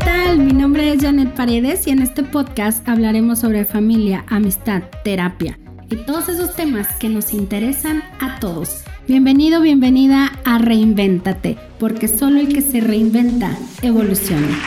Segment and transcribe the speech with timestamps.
[0.00, 0.38] tal?
[0.38, 5.58] Mi nombre es Janet Paredes y en este podcast hablaremos sobre familia, amistad, terapia
[5.90, 8.82] y todos esos temas que nos interesan a todos.
[9.06, 14.58] Bienvenido, bienvenida a Reinvéntate, porque solo el que se reinventa evoluciona.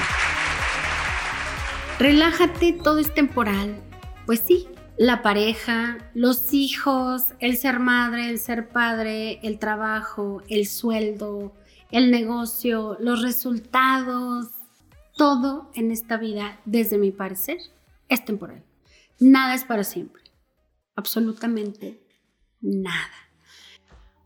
[2.00, 3.76] Relájate, todo es temporal.
[4.26, 10.68] Pues sí, la pareja, los hijos, el ser madre, el ser padre, el trabajo, el
[10.68, 11.54] sueldo,
[11.92, 14.48] el negocio, los resultados,
[15.16, 17.58] todo en esta vida, desde mi parecer,
[18.10, 18.64] es temporal.
[19.20, 20.24] Nada es para siempre.
[20.96, 22.02] Absolutamente
[22.62, 23.12] nada.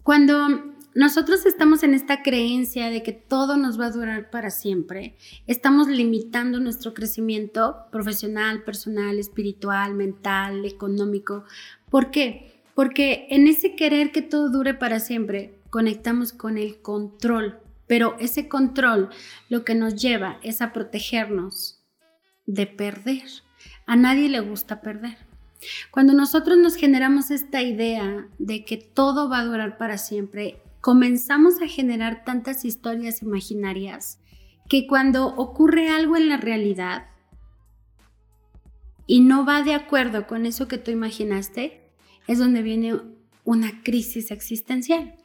[0.03, 0.47] Cuando
[0.95, 5.15] nosotros estamos en esta creencia de que todo nos va a durar para siempre,
[5.45, 11.43] estamos limitando nuestro crecimiento profesional, personal, espiritual, mental, económico.
[11.89, 12.61] ¿Por qué?
[12.73, 18.47] Porque en ese querer que todo dure para siempre, conectamos con el control, pero ese
[18.47, 19.09] control
[19.49, 21.83] lo que nos lleva es a protegernos
[22.45, 23.23] de perder.
[23.85, 25.17] A nadie le gusta perder.
[25.91, 31.61] Cuando nosotros nos generamos esta idea de que todo va a durar para siempre, comenzamos
[31.61, 34.19] a generar tantas historias imaginarias
[34.69, 37.07] que cuando ocurre algo en la realidad
[39.07, 41.81] y no va de acuerdo con eso que tú imaginaste,
[42.27, 42.99] es donde viene
[43.45, 45.15] una crisis existencial.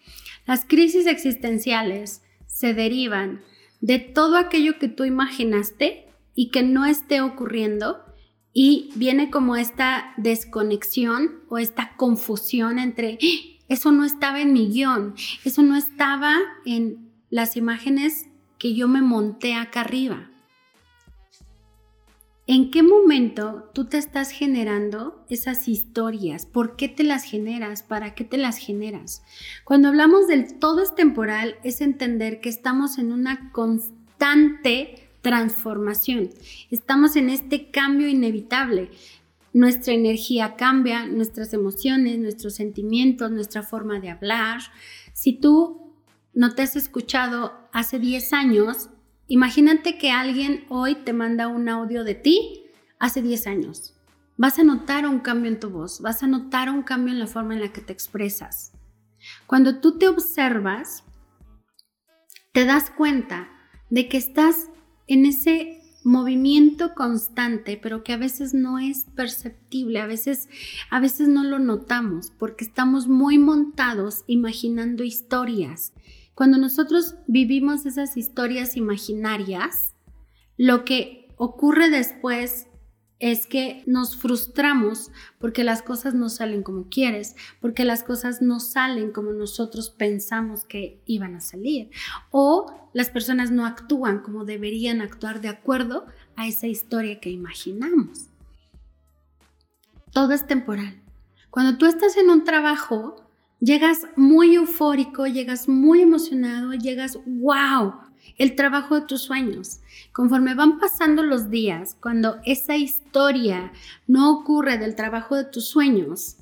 [0.46, 2.22] Las crisis existenciales
[2.52, 3.40] se derivan
[3.80, 8.04] de todo aquello que tú imaginaste y que no esté ocurriendo
[8.52, 13.18] y viene como esta desconexión o esta confusión entre
[13.68, 16.36] eso no estaba en mi guion, eso no estaba
[16.66, 18.28] en las imágenes
[18.58, 20.30] que yo me monté acá arriba.
[22.54, 26.44] ¿En qué momento tú te estás generando esas historias?
[26.44, 27.82] ¿Por qué te las generas?
[27.82, 29.22] ¿Para qué te las generas?
[29.64, 36.28] Cuando hablamos del todo es temporal, es entender que estamos en una constante transformación.
[36.70, 38.90] Estamos en este cambio inevitable
[39.54, 44.60] nuestra energía cambia, nuestras emociones, nuestros sentimientos, nuestra forma de hablar.
[45.14, 45.94] Si tú
[46.34, 48.90] no te has escuchado hace 10 años,
[49.28, 52.64] imagínate que alguien hoy te manda un audio de ti
[52.98, 53.94] hace 10 años.
[54.36, 57.26] Vas a notar un cambio en tu voz, vas a notar un cambio en la
[57.26, 58.72] forma en la que te expresas.
[59.46, 61.04] Cuando tú te observas,
[62.52, 63.48] te das cuenta
[63.90, 64.68] de que estás
[65.06, 70.48] en ese movimiento constante, pero que a veces no es perceptible, a veces,
[70.90, 75.92] a veces no lo notamos porque estamos muy montados imaginando historias.
[76.34, 79.94] Cuando nosotros vivimos esas historias imaginarias,
[80.56, 82.66] lo que ocurre después
[83.22, 88.58] es que nos frustramos porque las cosas no salen como quieres, porque las cosas no
[88.58, 91.90] salen como nosotros pensamos que iban a salir,
[92.32, 98.26] o las personas no actúan como deberían actuar de acuerdo a esa historia que imaginamos.
[100.12, 101.00] Todo es temporal.
[101.50, 103.24] Cuando tú estás en un trabajo,
[103.62, 107.94] llegas muy eufórico, llegas muy emocionado, llegas, wow,
[108.36, 109.78] el trabajo de tus sueños.
[110.12, 113.72] Conforme van pasando los días, cuando esa historia
[114.06, 116.36] no ocurre del trabajo de tus sueños,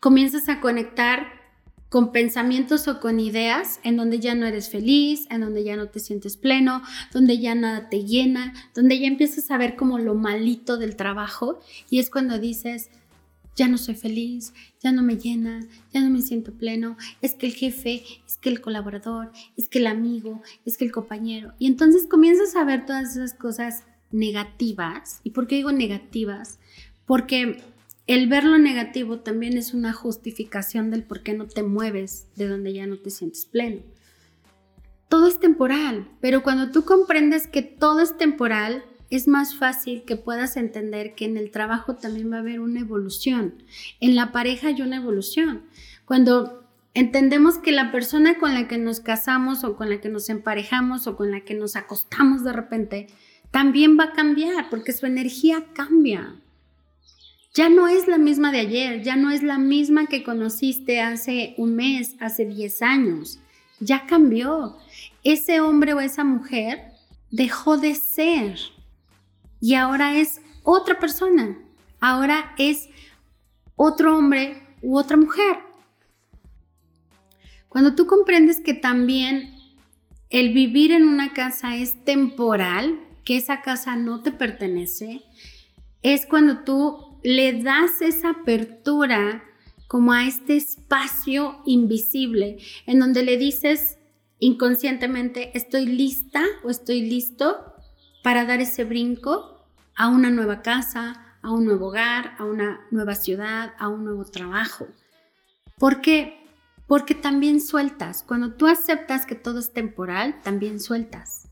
[0.00, 1.44] comienzas a conectar
[1.88, 5.88] con pensamientos o con ideas en donde ya no eres feliz, en donde ya no
[5.90, 10.16] te sientes pleno, donde ya nada te llena, donde ya empiezas a ver como lo
[10.16, 12.90] malito del trabajo y es cuando dices,
[13.56, 15.60] ya no soy feliz, ya no me llena,
[15.92, 19.78] ya no me siento pleno, es que el jefe, es que el colaborador, es que
[19.78, 21.54] el amigo, es que el compañero.
[21.58, 25.20] Y entonces comienzas a ver todas esas cosas negativas.
[25.24, 26.58] ¿Y por qué digo negativas?
[27.06, 27.62] Porque
[28.06, 32.48] el ver lo negativo también es una justificación del por qué no te mueves de
[32.48, 33.82] donde ya no te sientes pleno.
[35.08, 40.16] Todo es temporal, pero cuando tú comprendes que todo es temporal, es más fácil que
[40.16, 43.62] puedas entender que en el trabajo también va a haber una evolución.
[44.00, 45.64] En la pareja hay una evolución.
[46.04, 50.28] Cuando entendemos que la persona con la que nos casamos o con la que nos
[50.28, 53.08] emparejamos o con la que nos acostamos de repente,
[53.50, 56.36] también va a cambiar porque su energía cambia.
[57.54, 61.54] Ya no es la misma de ayer, ya no es la misma que conociste hace
[61.56, 63.38] un mes, hace 10 años.
[63.78, 64.76] Ya cambió.
[65.22, 66.82] Ese hombre o esa mujer
[67.30, 68.58] dejó de ser
[69.64, 71.58] y ahora es otra persona,
[71.98, 72.90] ahora es
[73.76, 75.56] otro hombre u otra mujer.
[77.70, 79.54] Cuando tú comprendes que también
[80.28, 85.22] el vivir en una casa es temporal, que esa casa no te pertenece,
[86.02, 89.44] es cuando tú le das esa apertura
[89.86, 93.96] como a este espacio invisible en donde le dices
[94.40, 97.72] inconscientemente, estoy lista o estoy listo
[98.22, 99.53] para dar ese brinco
[99.96, 104.24] a una nueva casa, a un nuevo hogar, a una nueva ciudad, a un nuevo
[104.24, 104.86] trabajo.
[105.78, 106.40] ¿Por qué?
[106.86, 108.22] Porque también sueltas.
[108.22, 111.48] Cuando tú aceptas que todo es temporal, también sueltas.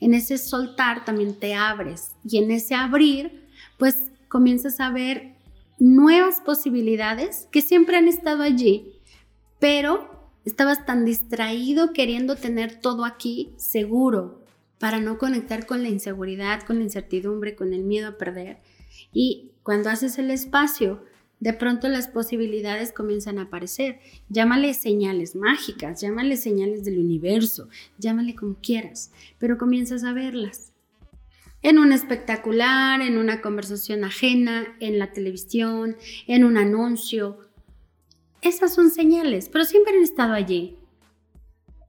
[0.00, 3.46] En ese soltar también te abres y en ese abrir,
[3.78, 5.36] pues comienzas a ver
[5.78, 8.94] nuevas posibilidades que siempre han estado allí,
[9.60, 14.45] pero estabas tan distraído queriendo tener todo aquí seguro
[14.78, 18.58] para no conectar con la inseguridad, con la incertidumbre, con el miedo a perder.
[19.12, 21.02] Y cuando haces el espacio,
[21.40, 24.00] de pronto las posibilidades comienzan a aparecer.
[24.28, 27.68] Llámale señales mágicas, llámale señales del universo,
[27.98, 30.72] llámale como quieras, pero comienzas a verlas.
[31.62, 35.96] En un espectacular, en una conversación ajena, en la televisión,
[36.26, 37.38] en un anuncio.
[38.40, 40.78] Esas son señales, pero siempre han estado allí.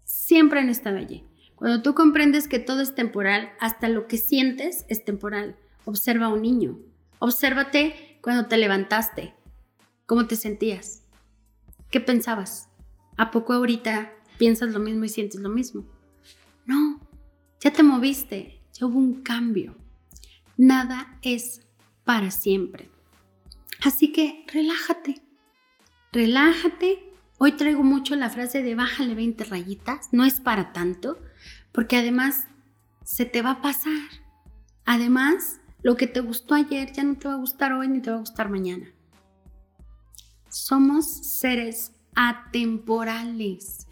[0.04, 1.24] Siempre han estado allí.
[1.58, 5.58] Cuando tú comprendes que todo es temporal, hasta lo que sientes es temporal.
[5.84, 6.80] Observa a un niño.
[7.20, 9.34] Obsérvate cuando te levantaste,
[10.08, 11.04] ¿Cómo te sentías?
[11.92, 12.70] ¿Qué pensabas?
[13.18, 15.84] ¿A poco ahorita piensas lo mismo y sientes lo mismo?
[16.66, 17.02] No,
[17.60, 19.76] ya te moviste, ya hubo un cambio.
[20.56, 21.68] Nada es
[22.06, 22.90] para siempre.
[23.84, 25.22] Así que relájate,
[26.14, 27.12] relájate.
[27.38, 31.20] Hoy traigo mucho la frase de bájale 20 rayitas, no es para tanto,
[31.72, 32.46] porque además
[33.04, 34.10] se te va a pasar.
[34.86, 38.10] Además, lo que te gustó ayer ya no te va a gustar hoy ni te
[38.10, 38.88] va a gustar mañana.
[40.50, 43.88] Somos seres atemporales.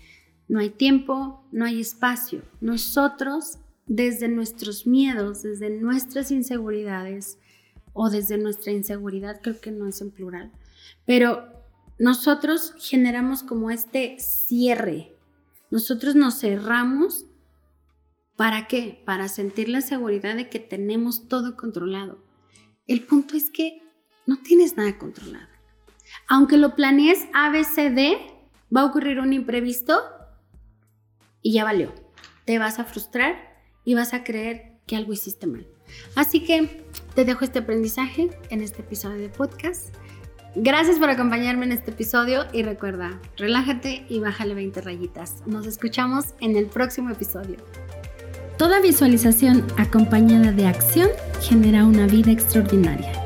[0.48, 2.44] No hay tiempo, no hay espacio.
[2.62, 7.38] Nosotros, desde nuestros miedos, desde nuestras inseguridades
[7.94, 10.52] o desde nuestra inseguridad, creo que no es en plural,
[11.06, 11.48] pero
[11.98, 15.16] nosotros generamos como este cierre.
[15.72, 17.26] Nosotros nos cerramos.
[18.36, 19.02] ¿Para qué?
[19.06, 22.24] Para sentir la seguridad de que tenemos todo controlado.
[22.86, 23.82] El punto es que
[24.26, 25.48] no tienes nada controlado.
[26.28, 28.18] Aunque lo planees ABCD,
[28.76, 30.02] va a ocurrir un imprevisto
[31.42, 31.94] y ya valió.
[32.46, 35.66] Te vas a frustrar y vas a creer que algo hiciste mal.
[36.16, 39.96] Así que te dejo este aprendizaje en este episodio de podcast.
[40.56, 45.46] Gracias por acompañarme en este episodio y recuerda, relájate y bájale 20 rayitas.
[45.46, 47.58] Nos escuchamos en el próximo episodio.
[48.58, 51.10] Toda visualización acompañada de acción
[51.42, 53.25] genera una vida extraordinaria.